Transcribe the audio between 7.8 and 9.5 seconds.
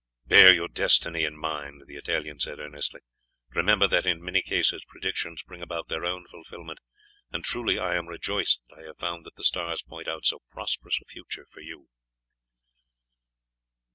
am rejoiced that I have found that the